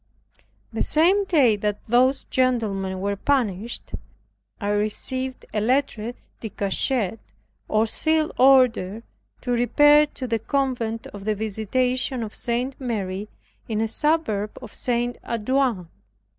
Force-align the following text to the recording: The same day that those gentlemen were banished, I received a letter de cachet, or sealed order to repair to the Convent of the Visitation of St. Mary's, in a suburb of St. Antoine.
The 0.73 0.81
same 0.81 1.25
day 1.25 1.55
that 1.57 1.85
those 1.85 2.23
gentlemen 2.23 3.01
were 3.01 3.15
banished, 3.17 3.91
I 4.59 4.69
received 4.69 5.45
a 5.53 5.61
letter 5.61 6.15
de 6.39 6.49
cachet, 6.49 7.19
or 7.67 7.85
sealed 7.85 8.31
order 8.39 9.03
to 9.41 9.51
repair 9.51 10.07
to 10.07 10.25
the 10.25 10.39
Convent 10.39 11.05
of 11.13 11.25
the 11.25 11.35
Visitation 11.35 12.23
of 12.23 12.33
St. 12.33 12.75
Mary's, 12.81 13.27
in 13.67 13.79
a 13.79 13.87
suburb 13.87 14.57
of 14.59 14.73
St. 14.73 15.19
Antoine. 15.23 15.87